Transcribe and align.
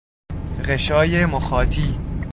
غشای 0.63 1.25
مخاطی 1.25 1.97